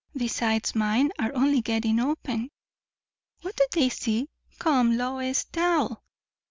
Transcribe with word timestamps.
Besides, 0.17 0.73
mine 0.73 1.11
are 1.19 1.31
only 1.35 1.61
getting 1.61 1.99
open." 1.99 2.49
"What 3.43 3.55
do 3.55 3.67
they 3.71 3.89
see? 3.89 4.29
Come, 4.57 4.97
Lois, 4.97 5.43
tell." 5.43 6.01